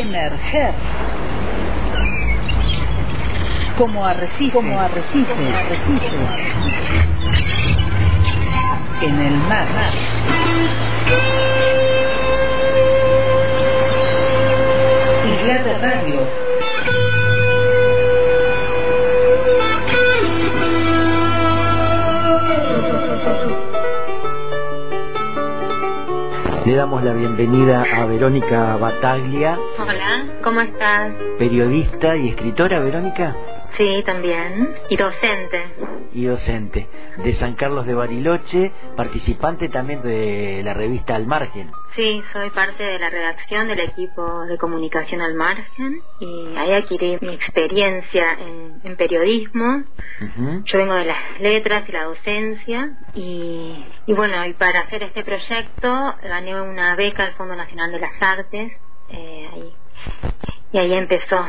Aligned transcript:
Emerger. 0.00 0.74
Como 3.76 4.04
arrecife. 4.04 4.52
Como 4.52 4.80
arrecife. 4.80 5.32
Como 5.32 5.56
arrecife. 5.56 6.06
En 9.02 9.20
el 9.20 9.36
mar. 9.48 9.66
De 15.50 15.78
Radio. 15.78 16.49
Le 26.70 26.76
damos 26.76 27.02
la 27.02 27.12
bienvenida 27.12 27.82
a 27.82 28.06
Verónica 28.06 28.76
Bataglia. 28.76 29.58
Hola, 29.76 30.38
¿cómo 30.40 30.60
estás? 30.60 31.12
Periodista 31.36 32.16
y 32.16 32.28
escritora, 32.28 32.78
Verónica. 32.78 33.34
Sí, 33.76 34.02
también. 34.04 34.74
Y 34.88 34.96
docente. 34.96 35.64
Y 36.12 36.24
docente. 36.24 36.88
De 37.24 37.34
San 37.34 37.54
Carlos 37.54 37.86
de 37.86 37.94
Bariloche, 37.94 38.72
participante 38.96 39.68
también 39.68 40.02
de 40.02 40.62
la 40.64 40.74
revista 40.74 41.14
Al 41.14 41.26
Margen. 41.26 41.70
Sí, 41.94 42.22
soy 42.32 42.50
parte 42.50 42.82
de 42.82 42.98
la 42.98 43.10
redacción 43.10 43.68
del 43.68 43.80
equipo 43.80 44.44
de 44.46 44.58
comunicación 44.58 45.20
Al 45.20 45.34
Margen 45.34 46.02
y 46.20 46.56
ahí 46.56 46.72
adquirí 46.72 47.18
mi 47.20 47.34
experiencia 47.34 48.36
en, 48.84 48.96
periodismo. 48.96 49.84
Yo 50.64 50.78
vengo 50.78 50.94
de 50.94 51.04
las 51.04 51.40
letras 51.40 51.88
y 51.88 51.92
la 51.92 52.04
docencia 52.04 52.98
y, 53.14 53.84
y 54.06 54.12
bueno, 54.12 54.44
y 54.46 54.52
para 54.54 54.80
hacer 54.80 55.02
este 55.02 55.24
proyecto 55.24 56.14
gané 56.22 56.60
una 56.60 56.96
beca 56.96 57.24
al 57.24 57.32
Fondo 57.32 57.56
Nacional 57.56 57.92
de 57.92 58.00
las 58.00 58.20
Artes 58.20 58.72
eh, 59.08 59.48
ahí, 59.52 59.74
y 60.72 60.78
ahí 60.78 60.94
empezó 60.94 61.44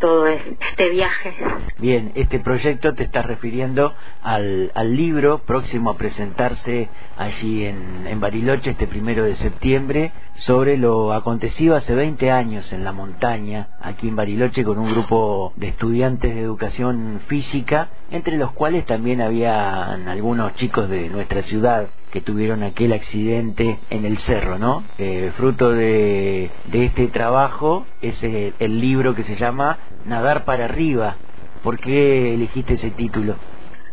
todo 0.00 0.26
este 0.26 0.90
viaje. 0.90 1.34
Bien, 1.78 2.12
este 2.16 2.40
proyecto 2.40 2.94
te 2.94 3.04
está 3.04 3.22
refiriendo 3.22 3.94
al, 4.22 4.72
al 4.74 4.96
libro 4.96 5.38
próximo 5.40 5.90
a 5.90 5.96
presentarse 5.96 6.88
allí 7.16 7.64
en, 7.64 8.06
en 8.06 8.18
Bariloche 8.18 8.70
este 8.70 8.86
primero 8.86 9.24
de 9.24 9.36
septiembre 9.36 10.12
sobre 10.34 10.78
lo 10.78 11.12
acontecido 11.12 11.76
hace 11.76 11.94
20 11.94 12.30
años 12.30 12.72
en 12.72 12.82
la 12.82 12.92
montaña, 12.92 13.68
aquí 13.80 14.08
en 14.08 14.16
Bariloche, 14.16 14.64
con 14.64 14.78
un 14.78 14.90
grupo 14.90 15.52
de 15.56 15.68
estudiantes 15.68 16.34
de 16.34 16.40
educación 16.40 17.20
física, 17.26 17.90
entre 18.10 18.36
los 18.36 18.52
cuales 18.52 18.86
también 18.86 19.20
habían 19.20 20.08
algunos 20.08 20.54
chicos 20.54 20.88
de 20.88 21.08
nuestra 21.10 21.42
ciudad 21.42 21.88
que 22.10 22.20
tuvieron 22.20 22.62
aquel 22.62 22.92
accidente 22.92 23.78
en 23.90 24.04
el 24.04 24.18
cerro, 24.18 24.58
¿no? 24.58 24.84
Eh, 24.98 25.32
fruto 25.36 25.70
de, 25.70 26.50
este 26.72 27.08
trabajo 27.08 27.86
es 28.02 28.22
el, 28.22 28.54
el 28.58 28.80
libro 28.80 29.14
que 29.14 29.24
se 29.24 29.36
llama 29.36 29.78
Nadar 30.04 30.44
para 30.44 30.64
arriba. 30.66 31.16
¿Por 31.62 31.78
qué 31.78 32.34
elegiste 32.34 32.74
ese 32.74 32.90
título? 32.90 33.36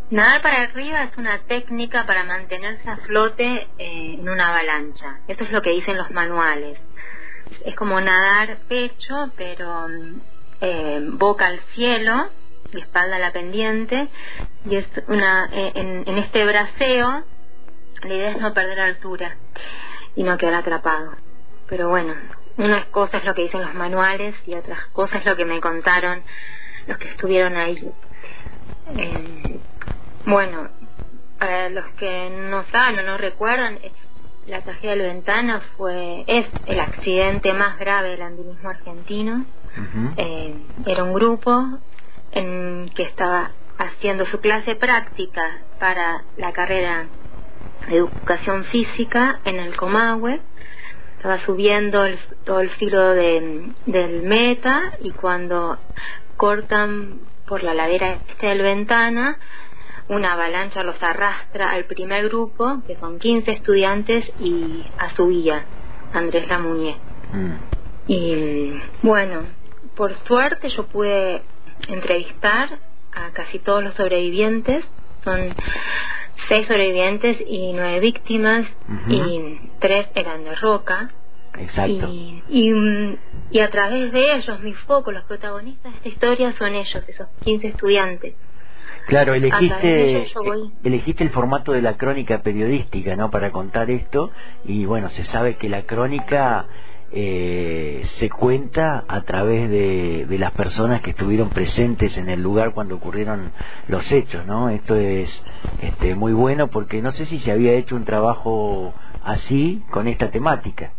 Nadar 0.09 0.41
para 0.41 0.61
arriba 0.61 1.03
es 1.03 1.17
una 1.17 1.39
técnica 1.39 2.05
para 2.05 2.23
mantenerse 2.23 2.89
a 2.89 2.95
flote 2.97 3.67
eh, 3.77 4.15
en 4.19 4.29
una 4.29 4.49
avalancha. 4.49 5.19
Eso 5.27 5.43
es 5.43 5.51
lo 5.51 5.61
que 5.61 5.71
dicen 5.71 5.97
los 5.97 6.09
manuales. 6.11 6.79
Es 7.65 7.75
como 7.75 7.99
nadar 7.99 8.57
pecho, 8.69 9.31
pero 9.35 9.87
eh, 10.61 11.01
boca 11.11 11.47
al 11.47 11.59
cielo 11.75 12.29
y 12.71 12.79
espalda 12.79 13.17
a 13.17 13.19
la 13.19 13.33
pendiente. 13.33 14.07
Y 14.65 14.77
es 14.77 14.87
una, 15.07 15.49
eh, 15.51 15.73
en, 15.75 16.03
en 16.07 16.17
este 16.19 16.45
braceo 16.45 17.25
la 18.03 18.13
idea 18.13 18.29
es 18.31 18.37
no 18.39 18.53
perder 18.53 18.79
altura 18.79 19.35
y 20.15 20.23
no 20.23 20.37
quedar 20.37 20.55
atrapado. 20.55 21.15
Pero 21.67 21.89
bueno, 21.89 22.13
unas 22.57 22.85
cosas 22.85 23.21
es 23.21 23.25
lo 23.25 23.33
que 23.33 23.43
dicen 23.43 23.61
los 23.61 23.73
manuales 23.73 24.35
y 24.45 24.55
otras 24.55 24.85
cosas 24.93 25.19
es 25.21 25.25
lo 25.25 25.35
que 25.35 25.45
me 25.45 25.59
contaron 25.61 26.21
los 26.87 26.97
que 26.97 27.09
estuvieron 27.09 27.55
ahí. 27.55 27.91
Eh, 28.97 29.59
bueno, 30.25 30.69
para 31.37 31.69
los 31.69 31.85
que 31.97 32.29
no 32.29 32.63
saben 32.71 32.99
o 32.99 33.03
no 33.03 33.17
recuerdan, 33.17 33.75
eh, 33.75 33.91
la 34.47 34.61
tragedia 34.61 34.91
de 34.91 34.95
la 34.95 35.13
ventana 35.13 35.61
fue 35.75 36.23
es 36.25 36.45
el 36.65 36.79
accidente 36.79 37.51
más 37.53 37.77
grave 37.77 38.09
del 38.11 38.21
andinismo 38.21 38.69
argentino. 38.69 39.45
eh, 40.17 40.55
era 40.85 41.03
un 41.03 41.13
grupo 41.13 41.77
en 42.31 42.89
que 42.95 43.03
estaba 43.03 43.51
haciendo 43.77 44.25
su 44.25 44.39
clase 44.39 44.75
práctica 44.75 45.59
para 45.79 46.23
la 46.37 46.51
carrera 46.51 47.05
educación 47.87 48.65
física 48.65 49.39
en 49.45 49.57
el 49.57 49.75
Comahue. 49.75 50.39
Estaba 51.17 51.39
subiendo 51.39 52.05
el, 52.05 52.19
todo 52.45 52.59
el 52.59 52.69
filo 52.71 53.01
de, 53.11 53.71
del 53.85 54.23
meta 54.23 54.93
y 55.01 55.11
cuando 55.11 55.77
cortan 56.37 57.19
por 57.47 57.63
la 57.63 57.73
ladera 57.73 58.19
este 58.29 58.47
del 58.47 58.61
ventana 58.61 59.39
una 60.09 60.33
avalancha 60.33 60.83
los 60.83 61.01
arrastra 61.01 61.71
al 61.71 61.85
primer 61.85 62.29
grupo 62.29 62.81
que 62.85 62.95
son 62.97 63.19
15 63.19 63.51
estudiantes 63.51 64.25
y 64.39 64.85
a 64.97 65.15
su 65.15 65.27
guía 65.29 65.65
Andrés 66.13 66.47
Lamuñé 66.47 66.97
mm. 67.33 67.53
y 68.07 68.81
bueno 69.01 69.43
por 69.95 70.15
suerte 70.27 70.69
yo 70.69 70.85
pude 70.85 71.41
entrevistar 71.87 72.79
a 73.13 73.31
casi 73.31 73.59
todos 73.59 73.83
los 73.83 73.95
sobrevivientes. 73.95 74.85
Son 75.23 75.53
seis 76.47 76.67
sobrevivientes 76.67 77.37
y 77.47 77.73
nueve 77.73 77.99
víctimas 77.99 78.65
y 79.07 79.59
tres 79.79 80.07
eran 80.15 80.43
de 80.43 80.55
roca. 80.55 81.11
Exacto. 81.59 82.07
Y, 82.09 82.43
y, 82.49 82.71
mm, 82.71 83.17
y, 83.51 83.59
a 83.59 83.69
través 83.69 84.11
de 84.11 84.35
ellos, 84.35 84.59
mi 84.61 84.73
foco, 84.73 85.11
los 85.11 85.23
protagonistas 85.23 85.91
de 85.91 85.97
esta 85.97 86.09
historia 86.09 86.51
son 86.53 86.75
ellos, 86.75 87.03
esos 87.07 87.27
15 87.43 87.67
estudiantes. 87.69 88.35
Claro, 89.07 89.33
elegiste, 89.33 90.27
elegiste 90.83 91.23
el 91.23 91.29
formato 91.29 91.71
de 91.71 91.81
la 91.81 91.95
crónica 91.95 92.41
periodística, 92.41 93.15
¿no? 93.15 93.31
Para 93.31 93.51
contar 93.51 93.89
esto 93.89 94.31
y 94.65 94.85
bueno, 94.85 95.09
se 95.09 95.23
sabe 95.23 95.55
que 95.55 95.69
la 95.69 95.83
crónica 95.83 96.67
eh, 97.11 97.86
se 98.07 98.29
cuenta 98.29 99.03
a 99.07 99.21
través 99.21 99.69
de, 99.69 100.25
de, 100.27 100.37
las 100.39 100.51
personas 100.51 101.01
que 101.01 101.11
estuvieron 101.11 101.49
presentes 101.49 102.17
en 102.17 102.29
el 102.29 102.41
lugar 102.41 102.73
cuando 102.73 102.95
ocurrieron 102.95 103.51
los 103.87 104.11
hechos, 104.11 104.45
¿no? 104.45 104.69
Esto 104.69 104.95
es 104.95 105.43
este, 105.81 106.15
muy 106.15 106.33
bueno 106.33 106.67
porque 106.67 107.01
no 107.01 107.11
sé 107.11 107.25
si 107.25 107.39
se 107.39 107.51
había 107.51 107.73
hecho 107.73 107.95
un 107.95 108.05
trabajo 108.05 108.93
así 109.23 109.83
con 109.91 110.07
esta 110.07 110.31
temática. 110.31 110.91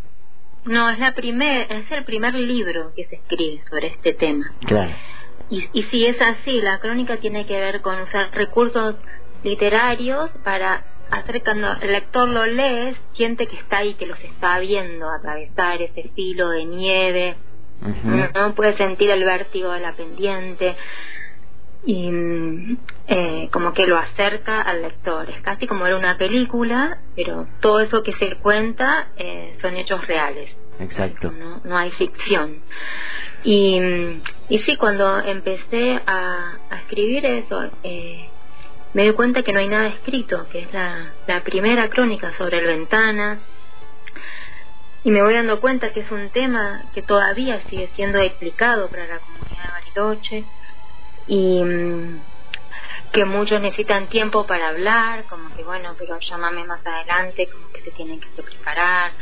No, 0.64 0.90
es 0.90 0.98
la 0.98 1.14
primer, 1.14 1.72
es 1.72 1.90
el 1.90 2.04
primer 2.04 2.34
libro 2.34 2.92
que 2.94 3.04
se 3.04 3.16
escribe 3.16 3.62
sobre 3.70 3.88
este 3.88 4.12
tema. 4.12 4.52
Claro. 4.66 4.92
Y, 5.50 5.68
y 5.72 5.82
si 5.84 6.04
es 6.04 6.20
así, 6.20 6.60
la 6.60 6.78
crónica 6.78 7.16
tiene 7.16 7.46
que 7.46 7.58
ver 7.58 7.80
con 7.80 8.00
usar 8.00 8.30
recursos 8.32 8.96
literarios 9.42 10.30
para 10.44 10.84
hacer 11.10 11.42
cuando 11.42 11.72
el 11.80 11.92
lector 11.92 12.28
lo 12.28 12.46
lee, 12.46 12.96
siente 13.14 13.46
que 13.46 13.56
está 13.56 13.78
ahí, 13.78 13.94
que 13.94 14.06
los 14.06 14.20
está 14.20 14.58
viendo 14.58 15.08
atravesar 15.08 15.80
ese 15.82 16.10
filo 16.14 16.50
de 16.50 16.64
nieve, 16.64 17.36
no 18.34 18.54
puede 18.54 18.76
sentir 18.76 19.10
el 19.10 19.24
vértigo 19.24 19.70
de 19.72 19.80
la 19.80 19.92
pendiente 19.92 20.76
y 21.86 22.10
eh, 23.06 23.48
como 23.52 23.72
que 23.72 23.86
lo 23.86 23.96
acerca 23.96 24.60
al 24.60 24.82
lector. 24.82 25.30
Es 25.30 25.40
casi 25.42 25.66
como 25.66 25.84
ver 25.84 25.94
una 25.94 26.18
película, 26.18 26.98
pero 27.14 27.46
todo 27.60 27.80
eso 27.80 28.02
que 28.02 28.12
se 28.14 28.36
cuenta 28.36 29.08
eh, 29.16 29.56
son 29.62 29.76
hechos 29.76 30.06
reales. 30.06 30.50
Exacto. 30.80 31.30
No, 31.30 31.60
no 31.64 31.76
hay 31.76 31.90
ficción. 31.92 32.62
Y, 33.44 33.78
y 34.48 34.58
sí, 34.66 34.76
cuando 34.76 35.20
empecé 35.20 36.00
a, 36.04 36.58
a 36.68 36.78
escribir 36.80 37.24
eso, 37.24 37.70
eh, 37.84 38.28
me 38.94 39.04
doy 39.04 39.14
cuenta 39.14 39.42
que 39.42 39.52
no 39.52 39.60
hay 39.60 39.68
nada 39.68 39.86
escrito, 39.88 40.48
que 40.50 40.60
es 40.60 40.72
la, 40.72 41.12
la 41.26 41.42
primera 41.42 41.88
crónica 41.88 42.32
sobre 42.38 42.58
el 42.58 42.66
ventana, 42.66 43.40
y 45.04 45.10
me 45.10 45.22
voy 45.22 45.34
dando 45.34 45.60
cuenta 45.60 45.92
que 45.92 46.00
es 46.00 46.10
un 46.10 46.30
tema 46.30 46.84
que 46.92 47.02
todavía 47.02 47.62
sigue 47.70 47.88
siendo 47.94 48.18
explicado 48.18 48.88
para 48.88 49.06
la 49.06 49.18
comunidad 49.18 49.62
de 49.62 49.70
Bariloche 49.70 50.44
y 51.28 51.62
mm, 51.62 52.20
que 53.12 53.24
muchos 53.24 53.60
necesitan 53.60 54.08
tiempo 54.08 54.46
para 54.46 54.68
hablar, 54.68 55.24
como 55.24 55.54
que 55.54 55.62
bueno, 55.62 55.94
pero 55.98 56.18
llámame 56.18 56.64
más 56.64 56.84
adelante, 56.84 57.48
como 57.48 57.70
que 57.70 57.82
se 57.82 57.90
tienen 57.92 58.20
que 58.20 58.42
preparar. 58.42 59.12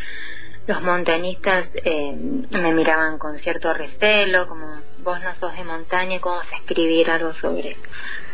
Los 0.66 0.82
montañistas 0.82 1.66
eh, 1.74 2.12
me 2.50 2.72
miraban 2.72 3.18
con 3.18 3.38
cierto 3.38 3.72
recelo, 3.72 4.48
como 4.48 4.80
vos 5.06 5.22
no 5.22 5.32
sos 5.36 5.56
de 5.56 5.62
montaña, 5.62 6.20
¿cómo 6.20 6.36
vas 6.36 6.52
a 6.52 6.56
escribir 6.56 7.08
algo 7.08 7.32
sobre, 7.34 7.76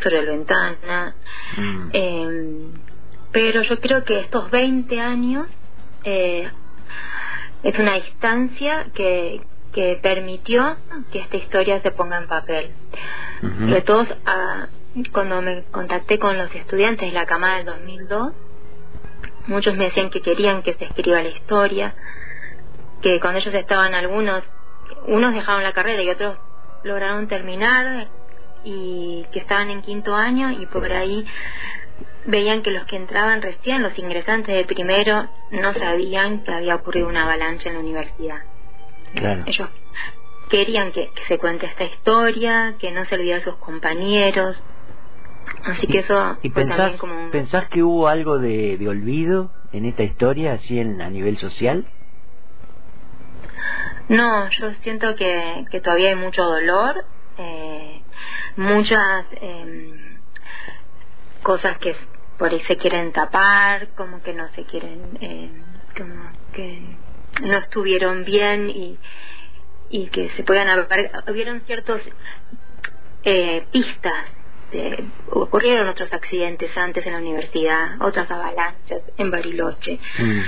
sobre 0.03 0.21
el 0.21 0.27
ventana? 0.27 1.15
Mm. 1.59 1.91
Eh, 1.93 2.71
pero 3.31 3.63
yo 3.63 3.79
creo 3.79 4.05
que 4.05 4.21
estos 4.21 4.51
20 4.51 4.99
años 4.99 5.47
eh, 6.05 6.49
es 7.63 7.79
una 7.79 7.95
distancia 7.97 8.87
que, 8.95 9.43
que 9.75 10.01
permitió 10.03 10.79
que 11.13 11.21
esta 11.21 11.37
historia 11.37 11.81
se 11.83 11.91
ponga 11.91 12.17
en 12.17 12.27
papel. 12.27 12.71
De 13.43 13.81
todos, 13.83 14.09
a, 14.25 14.69
cuando 15.13 15.43
me 15.43 15.65
contacté 15.65 16.19
con 16.19 16.39
los 16.39 16.55
estudiantes 16.55 17.09
de 17.09 17.13
la 17.13 17.27
camada 17.27 17.57
del 17.57 17.67
2002, 17.67 18.33
muchos 19.47 19.77
me 19.77 19.87
decían 19.87 20.11
que 20.11 20.23
querían 20.23 20.63
que 20.63 20.75
se 20.75 20.85
escriba 20.85 21.23
la 21.23 21.29
historia, 21.29 21.95
que 23.03 23.21
cuando 23.21 23.41
ellos 23.41 23.55
estaban 23.55 23.95
algunos, 23.95 24.43
unos 25.07 25.35
dejaron 25.35 25.65
la 25.65 25.73
carrera 25.73 26.03
y 26.03 26.11
otros 26.11 26.39
lograron 26.84 27.29
terminar 27.29 28.08
y 28.64 29.26
que 29.32 29.40
estaban 29.40 29.70
en 29.70 29.82
quinto 29.82 30.14
año 30.14 30.52
y 30.52 30.67
por 30.67 30.93
ahí 30.93 31.26
veían 32.26 32.62
que 32.62 32.70
los 32.70 32.84
que 32.87 32.96
entraban 32.96 33.43
recién, 33.43 33.82
los 33.82 33.99
ingresantes 33.99 34.55
de 34.55 34.64
primero, 34.64 35.29
no 35.50 35.73
sabían 35.75 36.44
que 36.44 36.52
había 36.52 36.76
ocurrido 36.76 37.08
una 37.08 37.25
avalancha 37.25 37.69
en 37.69 37.75
la 37.75 37.81
universidad. 37.81 38.43
Ellos 39.46 39.69
querían 40.49 40.93
que, 40.93 41.11
se 41.29 41.38
cuente 41.38 41.67
esta 41.67 41.84
historia, 41.84 42.76
que 42.79 42.93
no 42.93 43.05
se 43.06 43.14
olvide 43.14 43.34
a 43.34 43.44
sus 43.44 43.56
compañeros. 43.56 44.62
Así 45.64 45.87
que 45.87 46.00
eso 46.00 46.38
¿Y 46.43 46.50
pensás, 46.50 46.99
como 46.99 47.31
pensás 47.31 47.69
que 47.69 47.82
hubo 47.82 48.08
algo 48.08 48.38
de, 48.38 48.79
olvido 48.88 49.50
en 49.73 49.87
esta 49.87 50.02
historia, 50.02 50.52
así 50.55 50.79
en, 50.79 51.00
a 51.00 51.11
nivel 51.11 51.38
social? 51.38 51.87
No, 54.12 54.50
yo 54.50 54.75
siento 54.82 55.17
que, 55.17 55.64
que 55.70 55.81
todavía 55.81 56.11
hay 56.11 56.17
mucho 56.17 56.44
dolor, 56.44 57.03
eh, 57.38 58.03
muchas 58.56 59.25
eh, 59.41 60.19
cosas 61.43 61.79
que 61.79 61.97
por 62.37 62.50
ahí 62.50 62.61
se 62.69 62.76
quieren 62.76 63.12
tapar, 63.12 63.88
como 63.94 64.23
que 64.23 64.35
no 64.35 64.53
se 64.53 64.64
quieren, 64.64 65.17
eh, 65.23 65.50
como 65.97 66.31
que 66.53 66.82
no 67.41 67.56
estuvieron 67.56 68.26
bien 68.26 68.69
y, 68.69 68.99
y 69.88 70.09
que 70.09 70.29
se 70.37 70.43
puedan 70.43 70.69
haber, 70.69 71.11
hubieron 71.31 71.62
ciertos 71.62 72.03
eh, 73.25 73.65
pistas 73.73 74.26
de, 74.73 75.06
ocurrieron 75.31 75.88
otros 75.88 76.12
accidentes 76.12 76.76
antes 76.76 77.06
en 77.06 77.12
la 77.15 77.19
universidad, 77.19 77.97
otras 78.03 78.31
avalanchas 78.31 79.00
en 79.17 79.31
Bariloche. 79.31 79.99
Mm. 80.19 80.41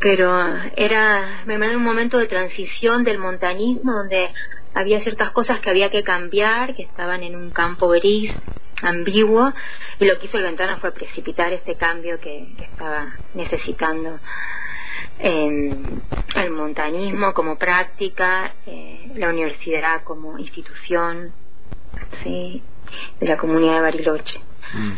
Pero 0.00 0.30
era, 0.76 1.42
me 1.46 1.76
un 1.76 1.82
momento 1.82 2.18
de 2.18 2.26
transición 2.26 3.04
del 3.04 3.18
montañismo 3.18 3.92
donde 3.92 4.30
había 4.74 5.00
ciertas 5.02 5.30
cosas 5.30 5.60
que 5.60 5.70
había 5.70 5.90
que 5.90 6.02
cambiar, 6.02 6.74
que 6.74 6.82
estaban 6.82 7.22
en 7.22 7.36
un 7.36 7.50
campo 7.50 7.88
gris, 7.88 8.32
ambiguo, 8.82 9.52
y 9.98 10.04
lo 10.04 10.18
que 10.18 10.26
hizo 10.26 10.38
el 10.38 10.44
Ventana 10.44 10.78
fue 10.78 10.92
precipitar 10.92 11.52
este 11.52 11.76
cambio 11.76 12.18
que, 12.20 12.54
estaba 12.58 13.14
necesitando 13.34 14.18
el 15.18 16.50
montañismo 16.50 17.32
como 17.32 17.56
práctica, 17.56 18.52
eh, 18.66 19.12
la 19.14 19.28
universidad 19.28 20.02
como 20.02 20.38
institución, 20.38 21.32
sí, 22.22 22.62
de 23.20 23.26
la 23.26 23.36
comunidad 23.36 23.76
de 23.76 23.80
Bariloche. 23.80 24.40
Mm. 24.72 24.92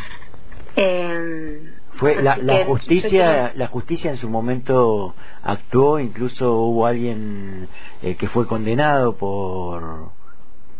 Em, 0.76 1.75
fue 1.96 2.22
la, 2.22 2.36
la 2.36 2.64
justicia, 2.64 3.52
la 3.54 3.66
justicia 3.68 4.10
en 4.10 4.16
su 4.16 4.28
momento 4.28 5.14
actuó, 5.42 5.98
incluso 5.98 6.52
hubo 6.52 6.86
alguien 6.86 7.68
eh, 8.02 8.16
que 8.16 8.28
fue 8.28 8.46
condenado 8.46 9.16
por 9.16 10.10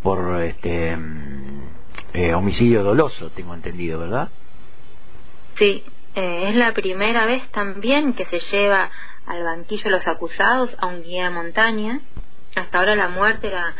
por 0.01 0.41
este 0.43 0.95
mm, 0.95 1.61
eh, 2.13 2.33
homicidio 2.33 2.83
doloso, 2.83 3.29
tengo 3.31 3.53
entendido, 3.53 3.99
¿verdad? 3.99 4.29
Sí, 5.57 5.83
eh, 6.15 6.49
es 6.49 6.55
la 6.55 6.73
primera 6.73 7.25
vez 7.25 7.47
también 7.51 8.13
que 8.13 8.25
se 8.25 8.39
lleva 8.39 8.89
al 9.25 9.43
banquillo 9.43 9.83
de 9.83 9.89
los 9.89 10.07
acusados 10.07 10.75
a 10.79 10.87
un 10.87 11.03
guía 11.03 11.25
de 11.25 11.29
montaña. 11.31 11.99
Hasta 12.55 12.79
ahora 12.79 12.95
la 12.95 13.09
muerte 13.09 13.47
era 13.47 13.75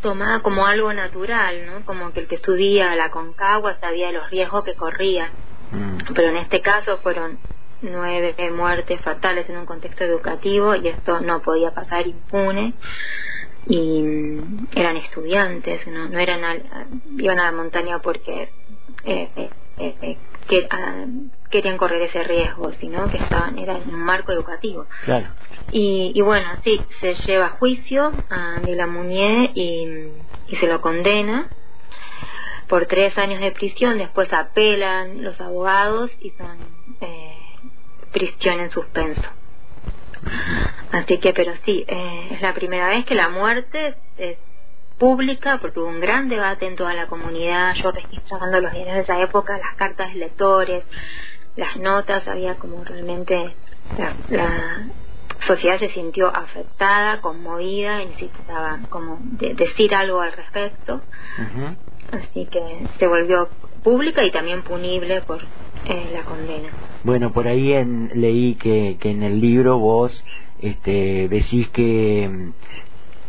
tomada 0.00 0.40
como 0.40 0.66
algo 0.66 0.92
natural, 0.92 1.66
¿no? 1.66 1.84
Como 1.84 2.12
que 2.12 2.20
el 2.20 2.28
que 2.28 2.36
estudia 2.36 2.94
la 2.94 3.10
concagua 3.10 3.76
sabía 3.80 4.12
los 4.12 4.30
riesgos 4.30 4.62
que 4.64 4.74
corría. 4.74 5.30
Mm. 5.74 6.14
Pero 6.14 6.28
en 6.28 6.36
este 6.36 6.60
caso 6.60 6.98
fueron 6.98 7.38
nueve 7.82 8.34
muertes 8.50 9.00
fatales 9.02 9.48
en 9.48 9.58
un 9.58 9.66
contexto 9.66 10.04
educativo 10.04 10.74
y 10.74 10.88
esto 10.88 11.20
no 11.20 11.42
podía 11.42 11.72
pasar 11.72 12.06
impune 12.06 12.74
y 13.66 14.02
mm, 14.02 14.68
eran 14.74 14.96
estudiantes 14.96 15.86
no, 15.86 16.08
no 16.08 16.18
eran 16.18 16.40
iban 17.18 17.38
a 17.40 17.44
la 17.44 17.52
montaña 17.52 18.00
porque 18.00 18.50
eh, 19.04 19.28
eh, 19.36 19.50
eh, 19.78 20.16
que, 20.48 20.66
ah, 20.70 21.04
querían 21.50 21.78
correr 21.78 22.02
ese 22.02 22.22
riesgo 22.24 22.72
sino 22.80 23.10
que 23.10 23.18
estaban 23.18 23.58
era 23.58 23.78
en 23.78 23.88
un 23.88 24.00
marco 24.00 24.32
educativo 24.32 24.86
claro. 25.04 25.28
y, 25.72 26.12
y 26.14 26.20
bueno 26.20 26.46
sí 26.62 26.80
se 27.00 27.14
lleva 27.26 27.46
a 27.46 27.50
juicio 27.50 28.12
a 28.30 28.60
De 28.60 28.76
la 28.76 28.86
Munier 28.86 29.50
y, 29.54 30.08
y 30.48 30.56
se 30.56 30.66
lo 30.66 30.80
condena 30.80 31.48
por 32.68 32.86
tres 32.86 33.16
años 33.18 33.40
de 33.40 33.52
prisión 33.52 33.98
después 33.98 34.32
apelan 34.32 35.22
los 35.22 35.40
abogados 35.40 36.10
y 36.20 36.30
son 36.30 36.58
eh, 37.00 37.36
prisión 38.12 38.60
en 38.60 38.70
suspenso 38.70 39.28
Así 40.92 41.18
que, 41.18 41.32
pero 41.32 41.52
sí, 41.64 41.84
eh, 41.86 42.28
es 42.32 42.40
la 42.40 42.54
primera 42.54 42.88
vez 42.88 43.04
que 43.04 43.14
la 43.14 43.28
muerte 43.28 43.94
es 44.16 44.38
pública, 44.98 45.58
porque 45.60 45.80
hubo 45.80 45.88
un 45.88 46.00
gran 46.00 46.28
debate 46.28 46.66
en 46.66 46.76
toda 46.76 46.94
la 46.94 47.06
comunidad. 47.06 47.74
Yo 47.74 47.90
registrando 47.90 48.60
los 48.60 48.72
diarios 48.72 48.94
de 48.94 49.02
esa 49.02 49.20
época, 49.20 49.58
las 49.58 49.74
cartas 49.74 50.12
de 50.12 50.20
lectores, 50.20 50.84
las 51.56 51.76
notas, 51.76 52.26
había 52.28 52.54
como 52.56 52.84
realmente 52.84 53.54
la, 54.30 54.86
sociedad 55.46 55.78
se 55.78 55.90
sintió 55.90 56.34
afectada, 56.34 57.20
conmovida 57.20 58.02
y 58.02 58.06
necesitaba 58.06 58.80
como 58.88 59.18
decir 59.20 59.94
algo 59.94 60.20
al 60.20 60.32
respecto. 60.32 61.00
Así 62.12 62.46
que 62.46 62.86
se 62.98 63.06
volvió 63.06 63.48
pública 63.82 64.24
y 64.24 64.30
también 64.30 64.62
punible 64.62 65.22
por 65.22 65.42
eh, 65.84 66.10
la 66.12 66.22
condena. 66.22 66.70
Bueno, 67.02 67.32
por 67.32 67.48
ahí 67.48 67.72
en, 67.72 68.10
leí 68.14 68.54
que, 68.54 68.96
que 69.00 69.10
en 69.10 69.22
el 69.22 69.40
libro 69.40 69.78
vos 69.78 70.24
este, 70.60 71.28
decís 71.28 71.68
que 71.70 72.52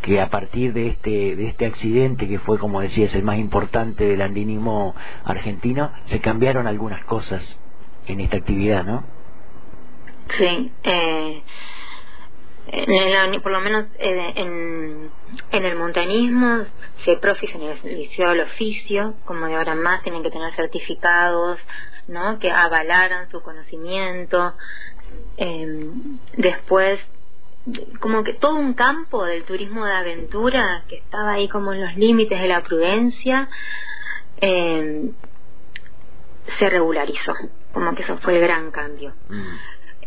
que 0.02 0.22
a 0.22 0.30
partir 0.30 0.72
de 0.74 0.90
este 0.90 1.36
de 1.36 1.48
este 1.48 1.66
accidente 1.66 2.28
que 2.28 2.38
fue 2.38 2.60
como 2.60 2.80
decías 2.80 3.16
el 3.16 3.24
más 3.24 3.40
importante 3.40 4.06
del 4.06 4.22
andinismo 4.22 4.94
argentino 5.24 5.92
se 6.04 6.22
cambiaron 6.22 6.68
algunas 6.68 7.04
cosas 7.06 7.60
en 8.06 8.20
esta 8.20 8.38
actividad 8.38 8.84
no 8.86 9.04
sí 10.38 10.72
eh, 10.84 11.42
en 12.68 13.42
por 13.42 13.52
lo 13.52 13.62
menos 13.62 13.86
eh, 14.00 14.34
en, 14.36 15.12
en 15.52 15.66
el 15.66 15.76
montañismo 15.76 16.66
se 17.04 17.18
profesionalizó 17.18 18.32
el 18.32 18.42
oficio 18.42 19.16
como 19.26 19.48
de 19.48 19.56
ahora 19.56 19.76
más 19.76 20.02
tienen 20.04 20.24
que 20.24 20.32
tener 20.32 20.54
certificados 20.56 21.60
no 22.08 22.40
que 22.40 22.52
avalaran 22.52 23.30
su 23.32 23.42
conocimiento. 23.42 24.54
Eh, 25.38 25.92
después 26.38 27.00
como 28.00 28.24
que 28.24 28.34
todo 28.34 28.56
un 28.56 28.74
campo 28.74 29.26
del 29.26 29.44
turismo 29.44 29.86
de 29.86 29.94
aventura 29.94 30.84
que 30.88 30.98
estaba 30.98 31.34
ahí 31.34 31.50
como 31.50 31.74
en 31.74 31.81
los 31.81 31.95
límites 31.95 32.40
de 32.40 32.48
la 32.48 32.62
prudencia 32.62 33.50
eh, 34.40 35.10
se 36.60 36.69
regularizó. 36.69 37.34
Como 37.74 37.95
que 37.95 38.04
eso 38.04 38.18
fue 38.19 38.36
el 38.36 38.42
gran 38.42 38.72
cambio. 38.72 39.14
Mm. 39.30 39.56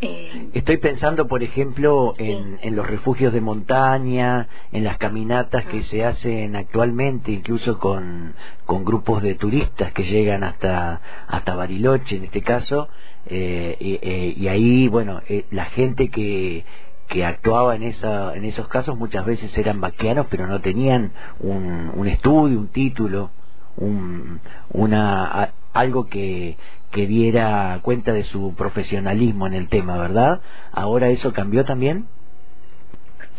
Eh, 0.00 0.48
Estoy 0.54 0.78
pensando, 0.78 1.26
por 1.26 1.42
ejemplo, 1.42 2.14
en, 2.18 2.58
en, 2.62 2.76
los 2.76 2.86
refugios 2.86 3.32
de 3.32 3.40
montaña, 3.40 4.48
en 4.72 4.84
las 4.84 4.98
caminatas 4.98 5.64
que 5.66 5.82
se 5.84 6.04
hacen 6.04 6.56
actualmente, 6.56 7.32
incluso 7.32 7.78
con, 7.78 8.34
con 8.64 8.84
grupos 8.84 9.22
de 9.22 9.34
turistas 9.34 9.92
que 9.92 10.04
llegan 10.04 10.44
hasta, 10.44 11.00
hasta 11.26 11.54
Bariloche, 11.54 12.16
en 12.16 12.24
este 12.24 12.42
caso, 12.42 12.88
eh, 13.26 13.76
y, 13.80 14.42
y, 14.42 14.48
ahí, 14.48 14.88
bueno, 14.88 15.20
la 15.50 15.66
gente 15.66 16.08
que, 16.08 16.64
que 17.08 17.24
actuaba 17.24 17.74
en, 17.74 17.82
esa, 17.82 18.34
en 18.34 18.44
esos 18.44 18.68
casos 18.68 18.96
muchas 18.96 19.24
veces 19.24 19.56
eran 19.58 19.80
vaquianos, 19.80 20.26
pero 20.30 20.46
no 20.46 20.60
tenían 20.60 21.12
un, 21.40 21.90
un 21.94 22.06
estudio, 22.06 22.58
un 22.58 22.68
título, 22.68 23.30
un, 23.76 24.40
una, 24.70 25.52
algo 25.78 26.06
que, 26.06 26.56
que 26.90 27.06
diera 27.06 27.80
cuenta 27.82 28.12
de 28.12 28.24
su 28.24 28.54
profesionalismo 28.54 29.46
en 29.46 29.54
el 29.54 29.68
tema, 29.68 29.98
¿verdad? 29.98 30.40
¿Ahora 30.72 31.08
eso 31.08 31.32
cambió 31.32 31.64
también? 31.64 32.08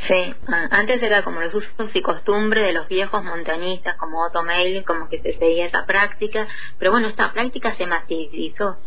Sí, 0.07 0.33
antes 0.71 1.03
era 1.03 1.23
como 1.23 1.41
los 1.41 1.53
usos 1.53 1.93
y 1.93 2.01
costumbres 2.01 2.63
de 2.63 2.71
los 2.71 2.87
viejos 2.87 3.21
montañistas 3.23 3.97
como 3.97 4.23
Otto 4.23 4.43
Mail, 4.43 4.85
como 4.85 5.09
que 5.09 5.21
se 5.21 5.37
seguía 5.37 5.65
esa 5.65 5.85
práctica, 5.85 6.47
pero 6.77 6.91
bueno, 6.91 7.09
esta 7.09 7.33
práctica 7.33 7.75
se 7.75 7.85
masivizó. 7.85 8.77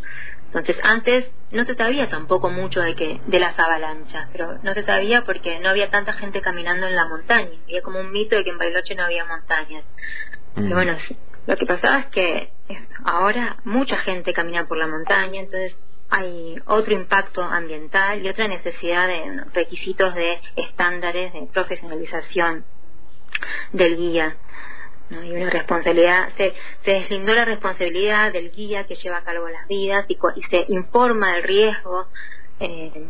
Entonces 0.47 0.77
antes 0.83 1.31
no 1.51 1.65
se 1.65 1.75
sabía 1.75 2.09
tampoco 2.09 2.51
mucho 2.51 2.81
de 2.81 2.95
que 2.95 3.21
de 3.27 3.39
las 3.39 3.59
avalanchas, 3.59 4.29
pero 4.33 4.59
no 4.63 4.75
se 4.75 4.85
sabía 4.85 5.25
porque 5.25 5.59
no 5.61 5.69
había 5.69 5.91
tanta 5.91 6.15
gente 6.15 6.41
caminando 6.41 6.87
en 6.87 6.97
la 6.97 7.07
montaña. 7.07 7.59
Había 7.65 7.83
como 7.83 8.01
un 8.01 8.11
mito 8.11 8.37
de 8.37 8.45
que 8.45 8.51
en 8.51 8.59
Bariloche 8.59 8.95
no 8.95 9.05
había 9.05 9.25
montañas. 9.25 9.85
Mm. 10.55 10.73
bueno, 10.73 10.97
lo 11.47 11.57
que 11.57 11.67
pasaba 11.67 12.01
es 12.01 12.07
que 12.07 12.53
ahora 13.05 13.57
mucha 13.65 13.99
gente 13.99 14.33
camina 14.33 14.67
por 14.67 14.79
la 14.79 14.87
montaña, 14.87 15.41
entonces 15.41 15.75
hay 16.11 16.57
otro 16.67 16.93
impacto 16.93 17.43
ambiental 17.43 18.25
y 18.25 18.29
otra 18.29 18.47
necesidad 18.47 19.09
de 19.09 19.45
requisitos 19.55 20.15
de 20.15 20.41
estándares 20.57 21.33
de 21.33 21.49
profesionalización 21.53 22.65
del 23.73 23.97
guía. 23.97 24.37
¿no? 25.09 25.23
y 25.25 25.33
una 25.33 25.51
responsabilidad, 25.51 26.31
se, 26.37 26.55
se 26.85 26.91
deslindó 26.91 27.35
la 27.35 27.45
responsabilidad 27.45 28.33
del 28.33 28.51
guía 28.51 28.85
que 28.85 28.95
lleva 28.95 29.19
a 29.19 29.25
cabo 29.25 29.49
las 29.49 29.67
vidas 29.69 30.07
y, 30.09 30.19
se 30.51 30.65
informa 30.69 31.35
del 31.35 31.43
riesgo 31.43 32.07
eh, 32.61 33.07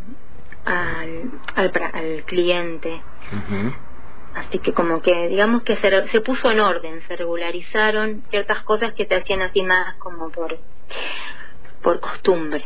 al, 0.65 1.31
al, 1.55 2.25
cliente. 2.25 3.03
Así 4.35 4.59
que 4.59 4.73
como 4.73 5.03
que 5.03 5.29
digamos 5.29 5.63
que 5.63 5.77
se, 5.77 6.09
se 6.09 6.21
puso 6.21 6.51
en 6.51 6.61
orden, 6.61 7.03
se 7.07 7.17
regularizaron 7.17 8.23
ciertas 8.31 8.63
cosas 8.63 8.95
que 8.95 9.05
se 9.05 9.15
hacían 9.15 9.43
así 9.43 9.63
más 9.63 9.95
como 9.97 10.31
por, 10.31 10.59
por 11.83 12.01
costumbre. 12.01 12.65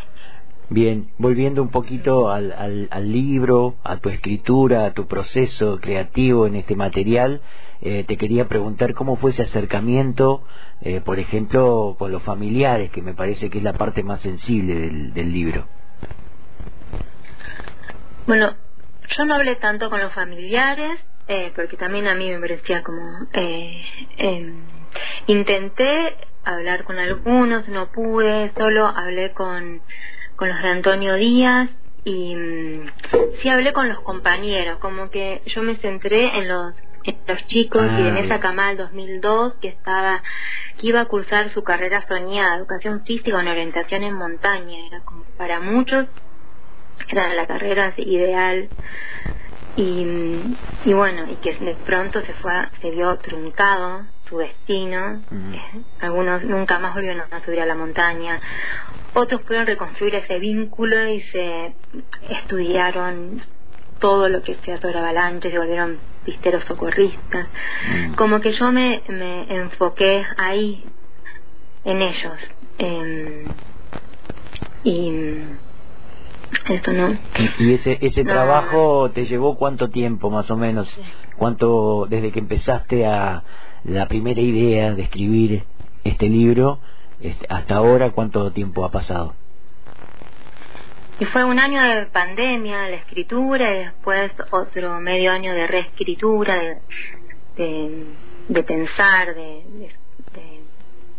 Bien, 0.69 1.11
volviendo 1.19 1.63
un 1.63 1.71
poquito 1.71 2.31
al, 2.31 2.53
al, 2.91 3.13
libro, 3.13 3.77
a 3.85 3.99
tu 3.99 4.09
escritura, 4.09 4.87
a 4.87 4.95
tu 4.95 5.07
proceso 5.07 5.79
creativo 5.81 6.47
en 6.47 6.57
este 6.57 6.75
material, 6.75 7.41
eh, 7.83 8.05
te 8.05 8.17
quería 8.17 8.49
preguntar 8.49 8.95
cómo 8.95 9.15
fue 9.17 9.31
ese 9.31 9.43
acercamiento, 9.43 10.43
eh, 10.81 11.01
por 11.01 11.21
ejemplo, 11.21 11.95
con 11.97 12.11
los 12.11 12.23
familiares, 12.25 12.91
que 12.91 13.01
me 13.01 13.15
parece 13.15 13.49
que 13.49 13.59
es 13.59 13.65
la 13.65 13.75
parte 13.75 14.03
más 14.03 14.21
sensible 14.23 14.75
del, 14.75 15.15
del 15.15 15.33
libro. 15.33 15.67
Bueno, 18.27 18.55
yo 19.17 19.25
no 19.25 19.35
hablé 19.37 19.55
tanto 19.57 19.89
con 19.89 20.01
los 20.01 20.13
familiares, 20.13 20.99
eh, 21.29 21.53
porque 21.55 21.77
también 21.77 22.07
a 22.09 22.15
mí 22.15 22.31
me 22.31 22.41
parecía 22.41 22.83
como... 22.83 23.27
Eh, 23.33 23.83
em, 24.19 24.65
intenté 25.27 26.17
hablar 26.45 26.85
con 26.85 26.99
algunos, 26.99 27.69
no 27.69 27.91
pude, 27.91 28.53
solo 28.57 28.87
hablé 28.87 29.33
con, 29.33 29.83
con 30.37 30.49
los 30.49 30.63
de 30.63 30.69
Antonio 30.69 31.15
Díaz 31.15 31.71
y 32.05 32.37
mm, 32.37 32.87
sí 33.43 33.49
hablé 33.49 33.73
con 33.73 33.89
los 33.89 34.01
compañeros, 34.01 34.79
como 34.79 35.11
que 35.11 35.43
yo 35.47 35.63
me 35.63 35.77
centré 35.77 36.39
en 36.39 36.49
los 36.49 36.77
los 37.29 37.47
chicos 37.47 37.85
y 37.85 38.09
en 38.09 38.17
ah, 38.17 38.21
esa 38.21 38.41
cama 38.41 38.69
del 38.69 38.79
2002 38.79 39.55
que 39.61 39.69
estaba 39.69 40.23
que 40.79 40.89
iba 40.89 41.01
a 41.01 41.05
cursar 41.05 41.53
su 41.53 41.63
carrera 41.63 42.05
soñada, 42.09 42.57
educación 42.57 43.05
física 43.05 43.41
en 43.41 43.49
orientación 43.49 44.03
en 44.03 44.15
montaña, 44.15 44.77
era 44.87 45.01
como 45.05 45.23
para 45.39 45.61
muchos 45.61 46.07
era 47.09 47.33
la 47.35 47.47
carrera 47.47 47.93
ideal 47.97 48.69
y, 49.77 50.57
y 50.85 50.93
bueno, 50.95 51.31
y 51.31 51.37
que 51.37 51.55
de 51.55 51.75
pronto 51.75 52.21
se 52.23 52.33
fue, 52.35 52.53
se 52.81 52.91
vio 52.91 53.17
truncado 53.19 54.07
su 54.29 54.39
destino, 54.39 55.23
eh, 55.31 55.83
algunos 56.01 56.43
nunca 56.45 56.79
más 56.79 56.95
volvieron 56.95 57.23
a 57.31 57.41
subir 57.41 57.61
a 57.61 57.67
la 57.67 57.75
montaña, 57.75 58.41
otros 59.13 59.43
pudieron 59.43 59.67
reconstruir 59.67 60.15
ese 60.15 60.39
vínculo 60.39 61.09
y 61.09 61.21
se 61.21 61.75
estudiaron 62.31 63.43
todo 64.01 64.29
lo 64.29 64.43
que 64.43 64.57
sea 64.65 64.81
sobre 64.81 64.99
avalancha, 64.99 65.51
se 65.51 65.59
volvieron 65.59 65.99
pisteros 66.25 66.65
socorristas, 66.65 67.47
como 68.17 68.41
que 68.41 68.53
yo 68.53 68.73
me, 68.73 69.03
me 69.09 69.55
enfoqué 69.55 70.25
ahí, 70.39 70.85
en 71.85 72.03
ellos. 72.03 72.39
y 74.83 75.13
esto 76.69 76.93
no. 76.93 77.17
¿Y 77.59 77.75
ese, 77.75 77.99
ese 78.01 78.25
trabajo 78.25 79.11
te 79.11 79.27
llevó 79.27 79.57
cuánto 79.57 79.91
tiempo 79.91 80.31
más 80.31 80.51
o 80.51 80.57
menos? 80.57 80.89
¿Cuánto 81.37 82.07
desde 82.09 82.33
que 82.33 82.41
empezaste 82.41 83.07
a 83.07 83.43
la 83.85 84.07
primera 84.09 84.41
idea 84.41 84.95
de 84.95 85.03
escribir 85.03 85.65
este 86.05 86.29
libro 86.29 86.81
este, 87.21 87.47
hasta 87.49 87.77
ahora 87.77 88.11
cuánto 88.11 88.51
tiempo 88.53 88.85
ha 88.85 88.91
pasado? 88.91 89.35
Y 91.19 91.25
fue 91.25 91.45
un 91.45 91.59
año 91.59 91.83
de 91.83 92.07
pandemia, 92.07 92.89
la 92.89 92.97
escritura, 92.97 93.75
y 93.75 93.79
después 93.85 94.33
otro 94.51 95.01
medio 95.01 95.33
año 95.33 95.55
de 95.55 95.67
reescritura, 95.67 96.79
de, 97.57 98.07
de, 98.49 98.63
pensar, 98.63 99.35
de, 99.35 99.63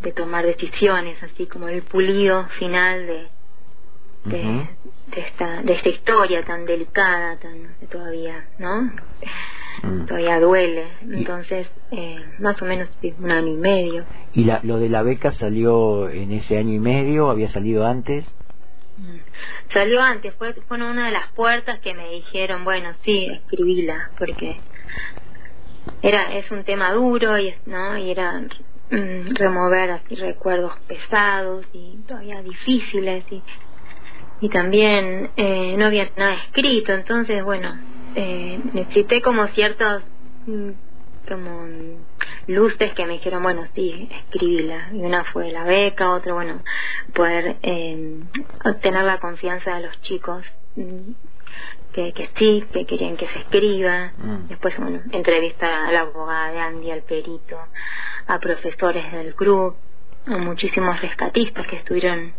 de, 0.03 0.12
tomar 0.12 0.46
decisiones, 0.46 1.22
así 1.24 1.48
como 1.48 1.67
el 1.67 1.81
pulido 1.81 2.46
final 2.60 3.07
de, 3.07 3.27
de, 4.25 4.67
esta 5.15 5.62
de 5.62 5.74
esta 5.74 5.89
historia 5.89 6.43
tan 6.43 6.65
delicada 6.65 7.38
tan 7.38 7.75
todavía 7.89 8.47
no 8.57 8.91
mm. 9.83 10.05
todavía 10.05 10.39
duele. 10.39 10.88
Entonces 11.01 11.67
eh, 11.91 12.24
más 12.39 12.62
o 12.62 12.65
menos 12.65 12.89
un 13.19 13.31
año 13.31 13.47
y 13.47 13.57
medio. 13.57 14.05
Y 14.33 14.43
la, 14.43 14.59
lo 14.63 14.79
de 14.79 14.89
la 14.89 15.03
beca 15.03 15.31
salió 15.31 16.09
en 16.09 16.31
ese 16.31 16.57
año 16.57 16.74
y 16.74 16.79
medio 16.79 17.29
había 17.29 17.50
salido 17.50 17.86
antes 17.86 18.25
mm. 18.97 19.71
salió 19.71 20.01
antes. 20.01 20.33
Fue 20.36 20.53
fue 20.53 20.77
una 20.77 21.05
de 21.05 21.12
las 21.12 21.31
puertas 21.33 21.79
que 21.79 21.93
me 21.93 22.09
dijeron 22.09 22.63
bueno 22.63 22.93
sí 23.03 23.27
escribíla 23.31 24.12
porque 24.17 24.59
era 26.01 26.33
es 26.33 26.50
un 26.51 26.63
tema 26.63 26.91
duro 26.91 27.38
y 27.39 27.53
no 27.65 27.97
y 27.97 28.12
era 28.12 28.41
mm, 28.91 29.36
remover 29.36 29.91
así 29.91 30.15
recuerdos 30.15 30.74
pesados 30.88 31.65
y 31.74 31.97
todavía 32.07 32.41
difíciles 32.41 33.24
y 33.31 33.41
y 34.41 34.50
también 34.50 35.32
eh, 35.38 35.75
no 35.77 35.86
había 35.86 36.10
nada 36.15 36.36
escrito, 36.36 36.94
entonces 36.94 37.44
bueno, 37.44 37.79
eh, 38.15 38.60
necesité 38.74 39.22
como 39.22 39.48
ciertos 39.48 40.03
mm, 40.46 40.72
como 41.27 41.67
luces 42.48 42.94
que 42.94 43.06
me 43.06 43.13
dijeron, 43.13 43.44
bueno, 43.44 43.67
sí, 43.75 44.10
escribíla. 44.10 44.89
Y 44.94 45.00
una 45.00 45.24
fue 45.25 45.51
la 45.51 45.63
beca, 45.63 46.12
otra, 46.12 46.34
bueno, 46.34 46.62
poder 47.13 47.58
eh, 47.62 48.22
obtener 48.63 49.03
la 49.03 49.20
confianza 49.20 49.75
de 49.75 49.88
los 49.88 50.01
chicos 50.01 50.46
mm, 50.75 51.12
que, 51.94 52.13
que 52.13 52.29
sí, 52.38 52.63
que 52.72 52.86
querían 52.86 53.17
que 53.17 53.27
se 53.27 53.39
escriba. 53.39 54.13
Mm. 54.17 54.48
Después, 54.48 54.77
bueno, 54.77 55.01
entrevistar 55.12 55.72
a 55.72 55.91
la 55.91 56.01
abogada 56.01 56.51
de 56.51 56.60
Andy, 56.60 56.91
al 56.91 57.01
perito, 57.03 57.60
a 58.27 58.39
profesores 58.39 59.12
del 59.12 59.36
club, 59.36 59.75
a 60.25 60.38
muchísimos 60.38 61.01
rescatistas 61.01 61.67
que 61.67 61.77
estuvieron 61.77 62.34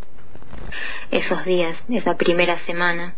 esos 1.11 1.45
días, 1.45 1.77
esa 1.89 2.17
primera 2.17 2.59
semana 2.67 3.15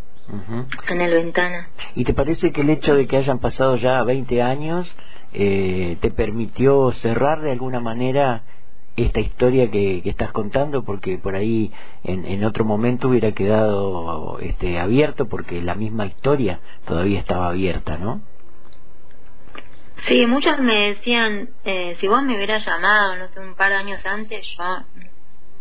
en 0.89 1.01
el 1.01 1.13
ventana. 1.13 1.69
¿Y 1.95 2.05
te 2.05 2.15
parece 2.15 2.53
que 2.53 2.61
el 2.61 2.71
hecho 2.71 2.95
de 2.95 3.07
que 3.07 3.17
hayan 3.17 3.41
pasado 3.41 3.77
ya 3.77 4.03
20 4.05 4.43
años 4.43 4.91
eh, 5.33 5.97
te 6.01 6.11
permitió 6.11 6.93
cerrar 6.93 7.41
de 7.41 7.53
alguna 7.53 7.81
manera 7.81 8.43
esta 8.97 9.21
historia 9.21 9.71
que, 9.71 10.03
estás 10.05 10.31
contando? 10.33 10.85
Porque 10.85 11.19
por 11.19 11.35
ahí 11.35 11.73
en, 12.05 12.25
en 12.27 12.45
otro 12.45 12.65
momento 12.65 13.09
hubiera 13.09 13.33
quedado 13.33 14.39
este, 14.41 14.79
abierto 14.79 15.29
porque 15.29 15.61
la 15.63 15.75
misma 15.75 16.07
historia 16.07 16.61
todavía 16.87 17.19
estaba 17.19 17.49
abierta, 17.49 17.99
¿no? 17.99 18.23
Sí, 20.07 20.27
muchos 20.27 20.59
me 20.61 20.95
decían, 20.95 21.51
eh, 21.65 21.97
si 22.01 22.09
vos 22.09 22.23
me 22.23 22.35
hubieras 22.35 22.65
llamado, 22.65 23.17
no 23.17 23.29
sé, 23.29 23.41
un 23.41 23.55
par 23.55 23.71
de 23.71 23.77
años 23.77 24.01
antes, 24.07 24.47
yo 24.57 24.65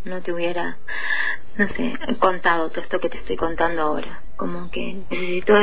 no 0.06 0.22
te 0.22 0.32
hubiera, 0.32 0.78
no 1.60 1.68
sé, 1.68 1.94
contado 2.20 2.70
todo 2.70 2.82
esto 2.82 3.00
que 3.00 3.10
te 3.10 3.18
estoy 3.18 3.36
contando 3.36 3.82
ahora. 3.82 4.22
Como 4.38 4.72
que 4.72 5.04
necesito 5.10 5.58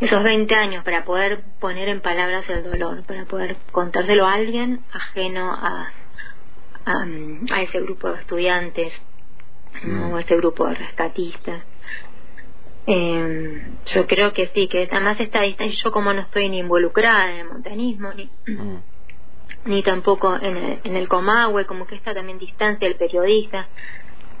esos 0.00 0.22
20 0.22 0.54
años 0.54 0.82
para 0.82 1.04
poder 1.04 1.44
poner 1.60 1.90
en 1.90 2.00
palabras 2.00 2.48
el 2.48 2.64
dolor, 2.64 3.04
para 3.04 3.26
poder 3.26 3.58
contárselo 3.70 4.26
a 4.26 4.32
alguien 4.32 4.80
ajeno 4.90 5.52
a, 5.52 5.92
a, 6.86 7.60
ese 7.60 7.80
grupo 7.80 8.08
de 8.08 8.20
estudiantes 8.20 8.94
o 10.10 10.16
a 10.16 10.20
ese 10.22 10.36
grupo 10.36 10.66
de 10.66 10.74
rescatistas. 10.74 11.62
Eh, 12.86 13.62
yo 13.94 14.06
creo 14.06 14.32
que 14.32 14.48
sí, 14.54 14.68
que 14.68 14.88
además 14.90 15.20
esta 15.20 15.42
distancia, 15.42 15.78
yo 15.84 15.92
como 15.92 16.14
no 16.14 16.22
estoy 16.22 16.48
ni 16.48 16.60
involucrada 16.60 17.30
en 17.30 17.40
el 17.40 17.46
montañismo, 17.46 18.10
ni, 18.14 18.30
mm 18.46 18.78
ni 19.64 19.82
tampoco 19.82 20.36
en 20.40 20.56
el, 20.56 20.80
en 20.84 20.96
el 20.96 21.08
Comahue, 21.08 21.66
como 21.66 21.86
que 21.86 21.94
está 21.94 22.14
también 22.14 22.38
distancia 22.38 22.88
del 22.88 22.96
periodista 22.96 23.68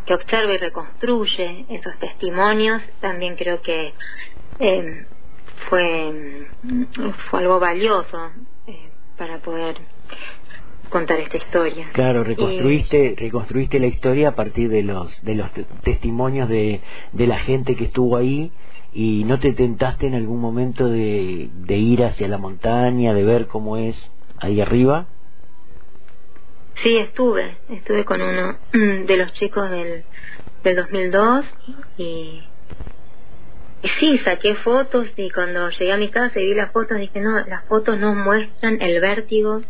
que 0.06 0.14
observa 0.14 0.54
y 0.54 0.58
reconstruye 0.58 1.66
esos 1.68 1.96
testimonios, 1.98 2.82
también 3.00 3.36
creo 3.36 3.60
que 3.62 3.92
eh, 4.58 5.06
fue, 5.68 6.46
fue 7.30 7.40
algo 7.40 7.60
valioso 7.60 8.30
eh, 8.66 8.90
para 9.16 9.38
poder 9.38 9.76
contar 10.88 11.20
esta 11.20 11.38
historia. 11.38 11.88
Claro, 11.92 12.22
reconstruiste, 12.22 13.14
reconstruiste 13.18 13.80
la 13.80 13.86
historia 13.86 14.28
a 14.28 14.34
partir 14.34 14.68
de 14.68 14.82
los, 14.82 15.22
de 15.22 15.34
los 15.34 15.50
testimonios 15.82 16.48
de, 16.48 16.80
de 17.12 17.26
la 17.26 17.38
gente 17.38 17.76
que 17.76 17.84
estuvo 17.84 18.16
ahí 18.16 18.52
y 18.92 19.24
no 19.24 19.38
te 19.40 19.54
tentaste 19.54 20.06
en 20.06 20.14
algún 20.14 20.40
momento 20.40 20.86
de, 20.86 21.48
de 21.54 21.76
ir 21.78 22.04
hacia 22.04 22.28
la 22.28 22.36
montaña, 22.36 23.14
de 23.14 23.24
ver 23.24 23.46
cómo 23.46 23.78
es 23.78 24.10
ahí 24.38 24.60
arriba? 24.60 25.06
Sí, 26.76 26.96
estuve, 26.96 27.58
estuve 27.68 28.04
con 28.04 28.20
uno 28.20 28.58
de 28.72 29.16
los 29.16 29.32
chicos 29.34 29.70
del, 29.70 30.04
del 30.64 30.76
2002 30.76 31.44
y, 31.98 32.42
y 33.82 33.88
sí, 34.00 34.18
saqué 34.18 34.54
fotos 34.56 35.06
y 35.16 35.30
cuando 35.30 35.68
llegué 35.70 35.92
a 35.92 35.96
mi 35.96 36.08
casa 36.08 36.40
y 36.40 36.46
vi 36.46 36.54
las 36.54 36.72
fotos 36.72 36.98
dije, 36.98 37.20
no, 37.20 37.38
las 37.46 37.64
fotos 37.66 37.98
no 37.98 38.14
muestran 38.14 38.80
el 38.80 39.00
vértigo 39.00 39.62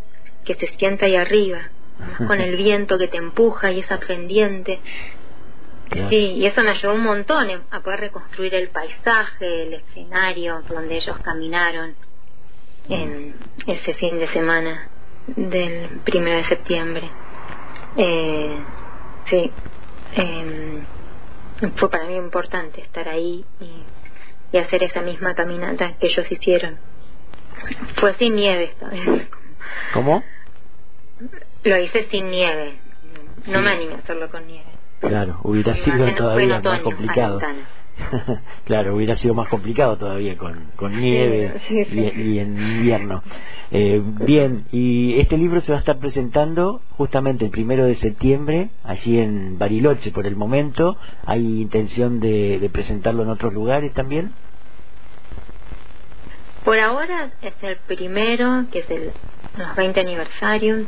que 0.44 0.54
se 0.54 0.68
siente 0.76 1.06
ahí 1.06 1.16
arriba, 1.16 1.70
con 2.26 2.40
el 2.40 2.56
viento 2.62 2.98
que 2.98 3.08
te 3.08 3.16
empuja 3.16 3.70
y 3.72 3.80
esa 3.80 3.98
pendiente. 3.98 4.80
Sí, 6.08 6.16
y 6.16 6.46
eso 6.46 6.62
me 6.62 6.70
ayudó 6.70 6.94
un 6.94 7.02
montón 7.02 7.50
a 7.70 7.80
poder 7.80 8.00
reconstruir 8.00 8.54
el 8.54 8.68
paisaje, 8.68 9.64
el 9.64 9.74
escenario 9.74 10.62
donde 10.66 10.96
ellos 10.96 11.18
caminaron 11.18 11.94
en 12.88 13.34
ese 13.66 13.92
fin 13.94 14.18
de 14.18 14.26
semana 14.28 14.88
del 15.26 16.00
primero 16.04 16.36
de 16.36 16.44
septiembre. 16.44 17.10
Eh, 17.96 18.58
sí, 19.30 19.50
eh, 20.16 20.82
fue 21.76 21.90
para 21.90 22.06
mí 22.06 22.16
importante 22.16 22.80
estar 22.80 23.08
ahí 23.08 23.44
y 23.60 23.84
y 24.52 24.58
hacer 24.58 24.82
esa 24.82 25.00
misma 25.00 25.34
caminata 25.34 25.94
que 25.98 26.08
ellos 26.08 26.30
hicieron. 26.30 26.76
Fue 27.96 28.14
sin 28.14 28.36
nieve 28.36 28.64
esta 28.64 28.88
vez. 28.88 29.28
¿Cómo? 29.94 30.22
Lo 31.64 31.78
hice 31.78 32.08
sin 32.10 32.30
nieve. 32.30 32.74
No 33.46 33.62
me 33.62 33.70
animé 33.70 33.94
a 33.94 33.98
hacerlo 33.98 34.28
con 34.30 34.46
nieve. 34.46 34.70
Claro, 35.00 35.40
hubiera 35.42 35.74
sido 35.76 36.14
todavía 36.14 36.60
más 36.60 36.80
complicado. 36.80 37.40
claro, 38.64 38.94
hubiera 38.94 39.14
sido 39.16 39.34
más 39.34 39.48
complicado 39.48 39.96
todavía 39.96 40.36
con, 40.36 40.70
con 40.76 41.00
nieve 41.00 41.60
Y, 41.70 42.38
en 42.38 42.58
invierno. 42.58 43.22
Eh, 43.74 44.02
bien, 44.04 44.66
y 44.70 45.18
este 45.18 45.38
libro 45.38 45.60
se 45.62 45.72
va 45.72 45.78
a 45.78 45.80
estar 45.80 45.98
presentando 45.98 46.82
justamente 46.90 47.46
el 47.46 47.50
primero 47.50 47.86
de 47.86 47.94
septiembre, 47.94 48.68
allí 48.84 49.18
en 49.18 49.58
Bariloche 49.58 50.10
por 50.10 50.26
el 50.26 50.36
momento. 50.36 50.98
¿Hay 51.24 51.62
intención 51.62 52.20
de, 52.20 52.68
presentarlo 52.70 53.22
en 53.22 53.30
otros 53.30 53.54
lugares 53.54 53.94
también? 53.94 54.32
Por 56.66 56.78
ahora 56.78 57.30
es 57.40 57.54
el 57.62 57.78
primero, 57.86 58.66
que 58.70 58.80
es 58.80 58.90
el 58.90 59.10
los 59.56 59.74
20 59.74 60.00
aniversario, 60.00 60.86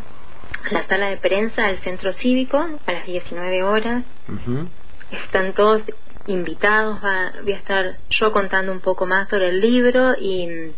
la 0.70 0.86
sala 0.86 1.08
de 1.08 1.16
prensa 1.16 1.68
del 1.68 1.78
centro 1.78 2.12
cívico 2.14 2.58
a 2.58 2.92
las 2.92 3.06
19 3.06 3.62
horas. 3.62 4.04
Están 5.10 5.54
todos 5.54 5.82
invitados, 6.26 7.00
voy 7.42 7.52
a 7.52 7.56
estar 7.56 7.96
yo 8.10 8.30
contando 8.32 8.72
un 8.72 8.80
poco 8.80 9.06
más 9.06 9.28
sobre 9.30 9.48
el 9.48 9.60
libro 9.60 10.14
y 10.18 10.72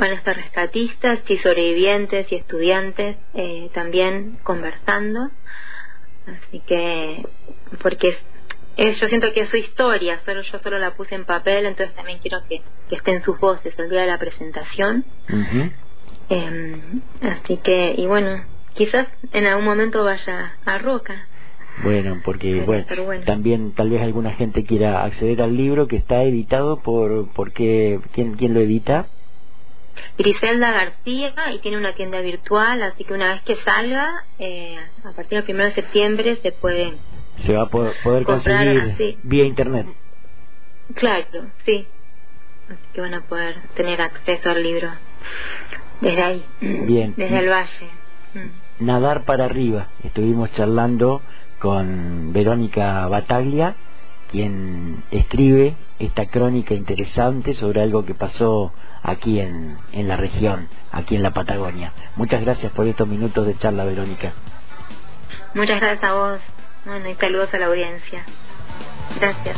van 0.00 0.12
a 0.12 0.14
estar 0.14 0.34
rescatistas 0.34 1.20
y 1.28 1.36
sobrevivientes 1.38 2.32
y 2.32 2.36
estudiantes 2.36 3.18
eh, 3.34 3.70
también 3.74 4.38
conversando. 4.42 5.30
Así 6.26 6.60
que, 6.66 7.22
porque 7.82 8.16
es, 8.76 8.98
yo 8.98 9.08
siento 9.08 9.32
que 9.34 9.42
es 9.42 9.50
su 9.50 9.58
historia, 9.58 10.20
solo 10.24 10.40
yo 10.40 10.58
solo 10.58 10.78
la 10.78 10.94
puse 10.94 11.14
en 11.14 11.26
papel, 11.26 11.66
entonces 11.66 11.94
también 11.94 12.18
quiero 12.18 12.38
que, 12.48 12.62
que 12.88 12.96
estén 12.96 13.22
sus 13.22 13.38
voces 13.38 13.78
el 13.78 13.90
día 13.90 14.00
de 14.00 14.06
la 14.06 14.18
presentación. 14.18 15.04
eh, 16.30 16.80
así 17.20 17.58
que, 17.58 17.94
y 17.98 18.06
bueno, 18.06 18.42
quizás 18.74 19.06
en 19.32 19.46
algún 19.46 19.66
momento 19.66 20.02
vaya 20.02 20.56
a 20.64 20.78
Roca. 20.78 21.26
Bueno, 21.82 22.20
porque 22.24 22.62
bueno, 22.62 23.24
también 23.24 23.72
tal 23.72 23.90
vez 23.90 24.02
alguna 24.02 24.32
gente 24.32 24.64
quiera 24.64 25.04
acceder 25.04 25.42
al 25.42 25.56
libro 25.56 25.88
que 25.88 25.96
está 25.96 26.22
editado 26.24 26.80
por, 26.80 27.32
por 27.32 27.52
qué, 27.52 28.00
¿quién, 28.12 28.34
quién 28.34 28.54
lo 28.54 28.60
edita? 28.60 29.06
Griselda 30.18 30.70
García 30.70 31.34
y 31.54 31.58
tiene 31.58 31.78
una 31.78 31.94
tienda 31.94 32.20
virtual, 32.20 32.82
así 32.82 33.04
que 33.04 33.14
una 33.14 33.34
vez 33.34 33.42
que 33.42 33.56
salga, 33.56 34.24
eh, 34.38 34.78
a 35.04 35.12
partir 35.12 35.42
del 35.42 35.54
1 35.54 35.64
de 35.64 35.74
septiembre 35.74 36.38
se 36.42 36.52
puede 36.52 36.94
se 37.38 37.54
va 37.54 37.62
a 37.62 37.68
poder, 37.68 38.24
conseguir 38.24 39.18
vía 39.22 39.44
internet. 39.44 39.86
Claro, 40.94 41.24
sí. 41.64 41.86
Así 42.68 42.82
que 42.92 43.00
van 43.00 43.14
a 43.14 43.22
poder 43.22 43.56
tener 43.74 44.00
acceso 44.00 44.50
al 44.50 44.62
libro 44.62 44.90
desde 46.00 46.22
ahí, 46.22 46.44
Bien. 46.60 47.14
desde 47.16 47.38
el 47.38 47.48
valle. 47.48 47.90
Nadar 48.78 49.24
para 49.24 49.46
arriba. 49.46 49.88
Estuvimos 50.04 50.52
charlando 50.52 51.22
con 51.58 52.32
Verónica 52.32 53.06
Bataglia, 53.08 53.74
quien 54.30 55.02
escribe 55.10 55.74
esta 55.98 56.26
crónica 56.26 56.74
interesante 56.74 57.54
sobre 57.54 57.82
algo 57.82 58.04
que 58.04 58.14
pasó 58.14 58.72
aquí 59.02 59.40
en, 59.40 59.76
en 59.92 60.08
la 60.08 60.16
región, 60.16 60.68
aquí 60.92 61.16
en 61.16 61.22
la 61.22 61.32
Patagonia. 61.32 61.92
Muchas 62.16 62.42
gracias 62.42 62.72
por 62.72 62.86
estos 62.86 63.08
minutos 63.08 63.46
de 63.46 63.56
charla, 63.58 63.84
Verónica. 63.84 64.32
Muchas 65.54 65.80
gracias 65.80 66.04
a 66.04 66.12
vos. 66.12 66.40
Bueno, 66.84 67.08
y 67.08 67.14
saludos 67.16 67.52
a 67.52 67.58
la 67.58 67.66
audiencia. 67.66 68.24
Gracias. 69.18 69.56